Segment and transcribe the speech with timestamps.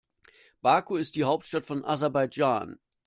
[0.63, 2.79] Baku ist die Hauptstadt von Aserbaidschan.